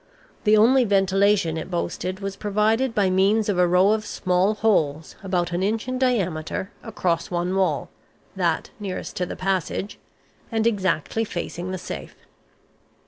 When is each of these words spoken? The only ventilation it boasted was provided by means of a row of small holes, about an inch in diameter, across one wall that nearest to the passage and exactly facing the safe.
The 0.45 0.57
only 0.57 0.83
ventilation 0.83 1.57
it 1.57 1.69
boasted 1.69 2.21
was 2.21 2.35
provided 2.35 2.95
by 2.95 3.11
means 3.11 3.49
of 3.49 3.59
a 3.59 3.67
row 3.67 3.91
of 3.91 4.03
small 4.03 4.55
holes, 4.55 5.15
about 5.21 5.51
an 5.51 5.61
inch 5.61 5.87
in 5.87 5.99
diameter, 5.99 6.71
across 6.81 7.29
one 7.29 7.55
wall 7.55 7.87
that 8.35 8.71
nearest 8.79 9.15
to 9.17 9.27
the 9.27 9.35
passage 9.35 9.99
and 10.51 10.65
exactly 10.65 11.23
facing 11.23 11.69
the 11.69 11.77
safe. 11.77 12.15